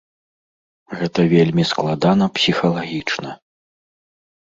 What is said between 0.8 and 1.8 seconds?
Гэта вельмі